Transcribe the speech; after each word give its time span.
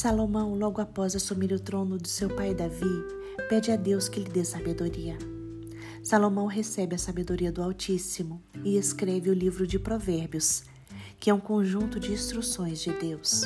Salomão, 0.00 0.54
logo 0.54 0.80
após 0.80 1.14
assumir 1.14 1.52
o 1.52 1.60
trono 1.60 1.98
de 1.98 2.08
seu 2.08 2.34
pai 2.34 2.54
Davi, 2.54 3.04
pede 3.50 3.70
a 3.70 3.76
Deus 3.76 4.08
que 4.08 4.18
lhe 4.18 4.30
dê 4.30 4.42
sabedoria. 4.42 5.18
Salomão 6.02 6.46
recebe 6.46 6.94
a 6.94 6.98
sabedoria 6.98 7.52
do 7.52 7.62
Altíssimo 7.62 8.42
e 8.64 8.78
escreve 8.78 9.28
o 9.28 9.34
livro 9.34 9.66
de 9.66 9.78
Provérbios, 9.78 10.62
que 11.18 11.28
é 11.28 11.34
um 11.34 11.38
conjunto 11.38 12.00
de 12.00 12.12
instruções 12.12 12.80
de 12.80 12.90
Deus. 12.94 13.42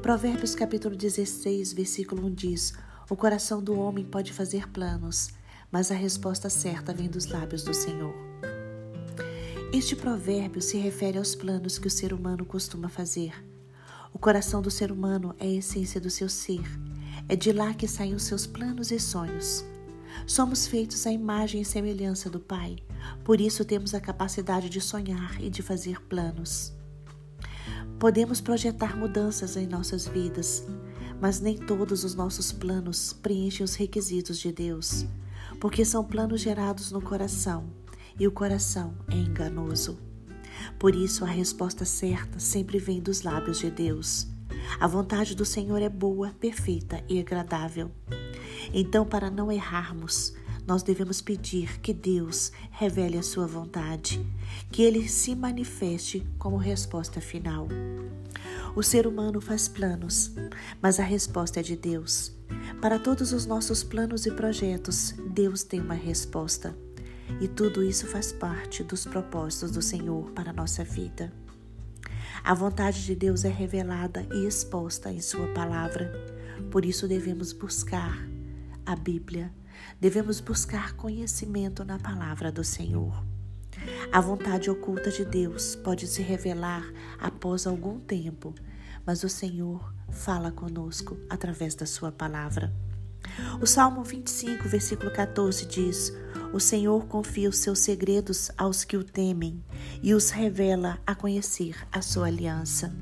Provérbios 0.00 0.54
capítulo 0.54 0.94
16, 0.94 1.72
versículo 1.72 2.24
1 2.28 2.34
diz: 2.34 2.72
O 3.10 3.16
coração 3.16 3.60
do 3.60 3.76
homem 3.76 4.04
pode 4.04 4.32
fazer 4.32 4.70
planos, 4.70 5.30
mas 5.72 5.90
a 5.90 5.94
resposta 5.96 6.48
certa 6.48 6.94
vem 6.94 7.08
dos 7.08 7.26
lábios 7.26 7.64
do 7.64 7.74
Senhor. 7.74 8.14
Este 9.72 9.96
provérbio 9.96 10.62
se 10.62 10.78
refere 10.78 11.18
aos 11.18 11.34
planos 11.34 11.80
que 11.80 11.88
o 11.88 11.90
ser 11.90 12.12
humano 12.12 12.46
costuma 12.46 12.88
fazer. 12.88 13.34
O 14.12 14.18
coração 14.18 14.60
do 14.62 14.70
ser 14.70 14.90
humano 14.90 15.34
é 15.38 15.46
a 15.46 15.54
essência 15.54 16.00
do 16.00 16.10
seu 16.10 16.28
ser. 16.28 16.64
É 17.28 17.36
de 17.36 17.52
lá 17.52 17.74
que 17.74 17.86
saem 17.86 18.14
os 18.14 18.24
seus 18.24 18.46
planos 18.46 18.90
e 18.90 18.98
sonhos. 18.98 19.64
Somos 20.26 20.66
feitos 20.66 21.06
à 21.06 21.12
imagem 21.12 21.60
e 21.60 21.64
semelhança 21.64 22.28
do 22.28 22.40
Pai, 22.40 22.76
por 23.24 23.40
isso 23.40 23.64
temos 23.64 23.94
a 23.94 24.00
capacidade 24.00 24.68
de 24.68 24.80
sonhar 24.80 25.40
e 25.40 25.48
de 25.50 25.62
fazer 25.62 26.00
planos. 26.02 26.72
Podemos 27.98 28.40
projetar 28.40 28.96
mudanças 28.96 29.56
em 29.56 29.66
nossas 29.66 30.06
vidas, 30.06 30.66
mas 31.20 31.40
nem 31.40 31.56
todos 31.56 32.04
os 32.04 32.14
nossos 32.14 32.52
planos 32.52 33.12
preenchem 33.12 33.64
os 33.64 33.74
requisitos 33.74 34.38
de 34.38 34.52
Deus, 34.52 35.04
porque 35.60 35.84
são 35.84 36.04
planos 36.04 36.40
gerados 36.40 36.90
no 36.92 37.02
coração 37.02 37.66
e 38.18 38.26
o 38.26 38.32
coração 38.32 38.94
é 39.10 39.16
enganoso. 39.16 40.07
Por 40.78 40.94
isso, 40.94 41.24
a 41.24 41.28
resposta 41.28 41.84
certa 41.84 42.38
sempre 42.38 42.78
vem 42.78 43.00
dos 43.00 43.22
lábios 43.22 43.58
de 43.58 43.70
Deus. 43.70 44.26
A 44.80 44.86
vontade 44.86 45.34
do 45.34 45.44
Senhor 45.44 45.80
é 45.80 45.88
boa, 45.88 46.32
perfeita 46.40 47.02
e 47.08 47.18
agradável. 47.18 47.90
Então, 48.72 49.04
para 49.06 49.30
não 49.30 49.50
errarmos, 49.50 50.34
nós 50.66 50.82
devemos 50.82 51.22
pedir 51.22 51.80
que 51.80 51.94
Deus 51.94 52.52
revele 52.70 53.16
a 53.16 53.22
sua 53.22 53.46
vontade, 53.46 54.24
que 54.70 54.82
ele 54.82 55.08
se 55.08 55.34
manifeste 55.34 56.26
como 56.38 56.56
resposta 56.56 57.20
final. 57.20 57.66
O 58.76 58.82
ser 58.82 59.06
humano 59.06 59.40
faz 59.40 59.66
planos, 59.66 60.32
mas 60.80 61.00
a 61.00 61.02
resposta 61.02 61.60
é 61.60 61.62
de 61.62 61.74
Deus. 61.74 62.36
Para 62.80 62.98
todos 62.98 63.32
os 63.32 63.46
nossos 63.46 63.82
planos 63.82 64.26
e 64.26 64.30
projetos, 64.30 65.14
Deus 65.30 65.62
tem 65.62 65.80
uma 65.80 65.94
resposta. 65.94 66.76
E 67.40 67.48
tudo 67.48 67.82
isso 67.82 68.06
faz 68.06 68.32
parte 68.32 68.82
dos 68.82 69.04
propósitos 69.04 69.70
do 69.70 69.82
Senhor 69.82 70.30
para 70.32 70.50
a 70.50 70.54
nossa 70.54 70.84
vida. 70.84 71.32
A 72.42 72.54
vontade 72.54 73.04
de 73.04 73.14
Deus 73.14 73.44
é 73.44 73.48
revelada 73.48 74.26
e 74.32 74.46
exposta 74.46 75.12
em 75.12 75.20
Sua 75.20 75.48
palavra, 75.48 76.12
por 76.70 76.84
isso 76.84 77.06
devemos 77.06 77.52
buscar 77.52 78.26
a 78.86 78.96
Bíblia 78.96 79.52
devemos 80.00 80.40
buscar 80.40 80.94
conhecimento 80.94 81.84
na 81.84 81.98
palavra 81.98 82.50
do 82.50 82.64
Senhor. 82.64 83.24
A 84.12 84.20
vontade 84.20 84.70
oculta 84.70 85.10
de 85.10 85.24
Deus 85.24 85.76
pode 85.76 86.06
se 86.06 86.22
revelar 86.22 86.84
após 87.18 87.66
algum 87.66 88.00
tempo, 88.00 88.54
mas 89.06 89.22
o 89.22 89.28
Senhor 89.28 89.92
fala 90.10 90.50
conosco 90.50 91.16
através 91.30 91.74
da 91.74 91.86
Sua 91.86 92.10
palavra. 92.10 92.72
O 93.60 93.66
Salmo 93.66 94.02
25, 94.02 94.68
versículo 94.68 95.10
14 95.10 95.66
diz: 95.66 96.12
O 96.52 96.58
Senhor 96.58 97.06
confia 97.06 97.48
os 97.48 97.58
seus 97.58 97.78
segredos 97.80 98.50
aos 98.56 98.82
que 98.82 98.96
o 98.96 99.04
temem 99.04 99.62
e 100.02 100.14
os 100.14 100.30
revela 100.30 100.98
a 101.06 101.14
conhecer 101.14 101.76
a 101.92 102.00
sua 102.00 102.28
aliança. 102.28 102.94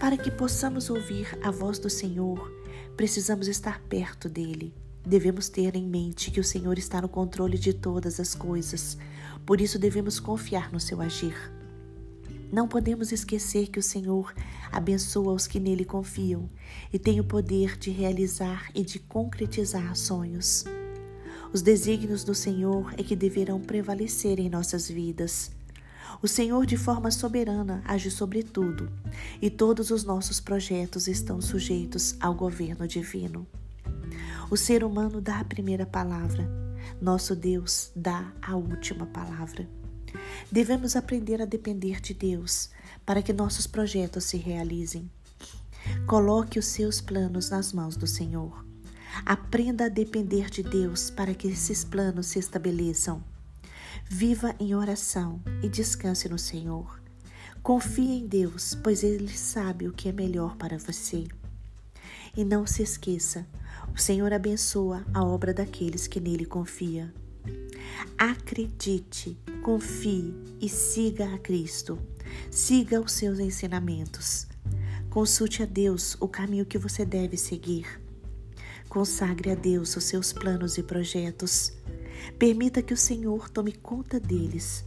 Para 0.00 0.16
que 0.16 0.30
possamos 0.30 0.88
ouvir 0.88 1.38
a 1.42 1.50
voz 1.50 1.78
do 1.78 1.90
Senhor, 1.90 2.50
precisamos 2.96 3.46
estar 3.46 3.78
perto 3.82 4.28
dele. 4.28 4.74
Devemos 5.06 5.50
ter 5.50 5.76
em 5.76 5.86
mente 5.86 6.30
que 6.30 6.40
o 6.40 6.44
Senhor 6.44 6.78
está 6.78 7.02
no 7.02 7.10
controle 7.10 7.58
de 7.58 7.74
todas 7.74 8.18
as 8.18 8.34
coisas, 8.34 8.96
por 9.44 9.60
isso 9.60 9.78
devemos 9.78 10.18
confiar 10.18 10.72
no 10.72 10.80
seu 10.80 11.02
agir. 11.02 11.36
Não 12.50 12.66
podemos 12.66 13.12
esquecer 13.12 13.68
que 13.68 13.78
o 13.78 13.82
Senhor 13.82 14.32
abençoa 14.72 15.34
os 15.34 15.46
que 15.46 15.60
nele 15.60 15.84
confiam 15.84 16.48
e 16.90 16.98
tem 16.98 17.20
o 17.20 17.24
poder 17.24 17.76
de 17.76 17.90
realizar 17.90 18.70
e 18.74 18.82
de 18.82 18.98
concretizar 18.98 19.94
sonhos. 19.94 20.64
Os 21.54 21.62
desígnios 21.62 22.24
do 22.24 22.34
Senhor 22.34 22.92
é 22.98 23.02
que 23.04 23.14
deverão 23.14 23.60
prevalecer 23.60 24.40
em 24.40 24.50
nossas 24.50 24.88
vidas. 24.88 25.52
O 26.20 26.26
Senhor, 26.26 26.66
de 26.66 26.76
forma 26.76 27.12
soberana, 27.12 27.80
age 27.84 28.10
sobre 28.10 28.42
tudo 28.42 28.90
e 29.40 29.48
todos 29.48 29.92
os 29.92 30.02
nossos 30.02 30.40
projetos 30.40 31.06
estão 31.06 31.40
sujeitos 31.40 32.16
ao 32.20 32.34
governo 32.34 32.88
divino. 32.88 33.46
O 34.50 34.56
ser 34.56 34.82
humano 34.82 35.20
dá 35.20 35.38
a 35.38 35.44
primeira 35.44 35.86
palavra, 35.86 36.44
nosso 37.00 37.36
Deus 37.36 37.92
dá 37.94 38.32
a 38.42 38.56
última 38.56 39.06
palavra. 39.06 39.68
Devemos 40.50 40.96
aprender 40.96 41.40
a 41.40 41.46
depender 41.46 42.00
de 42.00 42.14
Deus 42.14 42.70
para 43.06 43.22
que 43.22 43.32
nossos 43.32 43.64
projetos 43.64 44.24
se 44.24 44.38
realizem. 44.38 45.08
Coloque 46.04 46.58
os 46.58 46.66
seus 46.66 47.00
planos 47.00 47.50
nas 47.50 47.72
mãos 47.72 47.96
do 47.96 48.08
Senhor. 48.08 48.63
Aprenda 49.26 49.86
a 49.86 49.88
depender 49.88 50.50
de 50.50 50.62
Deus 50.62 51.08
para 51.08 51.34
que 51.34 51.48
esses 51.48 51.82
planos 51.82 52.26
se 52.26 52.38
estabeleçam. 52.38 53.24
Viva 54.06 54.54
em 54.60 54.74
oração 54.74 55.40
e 55.62 55.68
descanse 55.68 56.28
no 56.28 56.38
Senhor. 56.38 57.00
Confie 57.62 58.18
em 58.18 58.26
Deus, 58.26 58.74
pois 58.74 59.02
Ele 59.02 59.34
sabe 59.34 59.88
o 59.88 59.92
que 59.94 60.10
é 60.10 60.12
melhor 60.12 60.56
para 60.56 60.76
você. 60.76 61.26
E 62.36 62.44
não 62.44 62.66
se 62.66 62.82
esqueça, 62.82 63.46
o 63.94 63.98
Senhor 63.98 64.30
abençoa 64.30 65.06
a 65.14 65.24
obra 65.24 65.54
daqueles 65.54 66.06
que 66.06 66.20
nele 66.20 66.44
confia. 66.44 67.10
Acredite, 68.18 69.38
confie 69.62 70.34
e 70.60 70.68
siga 70.68 71.34
a 71.34 71.38
Cristo. 71.38 71.98
Siga 72.50 73.00
os 73.00 73.12
seus 73.12 73.38
ensinamentos. 73.38 74.46
Consulte 75.08 75.62
a 75.62 75.66
Deus 75.66 76.14
o 76.20 76.28
caminho 76.28 76.66
que 76.66 76.76
você 76.76 77.06
deve 77.06 77.38
seguir. 77.38 78.03
Consagre 78.94 79.50
a 79.50 79.56
Deus 79.56 79.96
os 79.96 80.04
seus 80.04 80.32
planos 80.32 80.78
e 80.78 80.82
projetos. 80.84 81.72
Permita 82.38 82.80
que 82.80 82.94
o 82.94 82.96
Senhor 82.96 83.50
tome 83.50 83.72
conta 83.72 84.20
deles, 84.20 84.84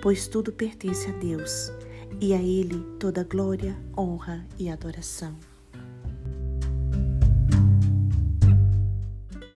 pois 0.00 0.26
tudo 0.26 0.50
pertence 0.50 1.10
a 1.10 1.12
Deus 1.18 1.70
e 2.18 2.32
a 2.32 2.40
Ele 2.40 2.82
toda 2.98 3.22
glória, 3.22 3.76
honra 3.94 4.48
e 4.58 4.70
adoração. 4.70 5.51